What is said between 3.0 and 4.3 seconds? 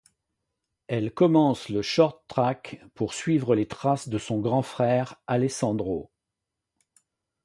suivre les traces de